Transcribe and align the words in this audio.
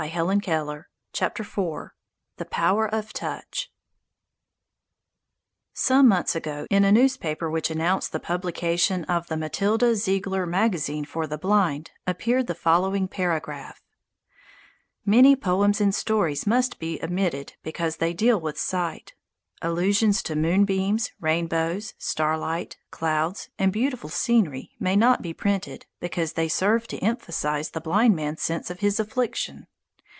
THE 0.01 0.09
POWER 0.87 0.87
OF 0.87 0.87
TOUCH 1.13 1.39
IV 1.39 1.87
THE 2.37 2.45
POWER 2.45 2.87
OF 2.87 3.13
TOUCH 3.13 3.71
SOME 5.75 6.07
months 6.07 6.35
ago, 6.35 6.65
in 6.71 6.83
a 6.83 6.91
newspaper 6.91 7.51
which 7.51 7.69
announced 7.69 8.11
the 8.11 8.19
publication 8.19 9.03
of 9.03 9.27
the 9.27 9.37
"Matilda 9.37 9.93
Ziegler 9.95 10.47
Magazine 10.47 11.05
for 11.05 11.27
the 11.27 11.37
Blind," 11.37 11.91
appeared 12.07 12.47
the 12.47 12.55
following 12.55 13.07
paragraph: 13.07 13.83
"Many 15.05 15.35
poems 15.35 15.79
and 15.79 15.93
stories 15.93 16.47
must 16.47 16.79
be 16.79 16.99
omitted 17.03 17.53
because 17.61 17.97
they 17.97 18.11
deal 18.11 18.41
with 18.41 18.57
sight. 18.57 19.13
Allusion 19.61 20.13
to 20.13 20.35
moonbeams, 20.35 21.11
rainbows, 21.19 21.93
starlight, 21.99 22.79
clouds, 22.89 23.49
and 23.59 23.71
beautiful 23.71 24.09
scenery 24.09 24.71
may 24.79 24.95
not 24.95 25.21
be 25.21 25.31
printed, 25.31 25.85
because 25.99 26.33
they 26.33 26.47
serve 26.47 26.87
to 26.87 26.97
emphasize 27.03 27.69
the 27.69 27.79
blind 27.81 28.15
man's 28.15 28.41
sense 28.41 28.71
of 28.71 28.79
his 28.79 28.99
affliction." 28.99 29.67